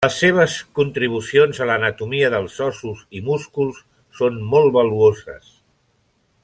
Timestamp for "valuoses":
4.79-5.55